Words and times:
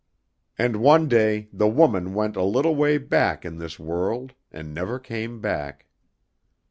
And 0.57 0.77
one 0.77 1.07
day 1.07 1.47
the 1.53 1.67
woman 1.67 2.15
went 2.15 2.35
a 2.35 2.41
little 2.41 2.75
way 2.75 2.97
back 2.97 3.45
in 3.45 3.59
this 3.59 3.77
world 3.77 4.33
and 4.51 4.73
never 4.73 4.97
came 4.97 5.39
back. 5.39 5.85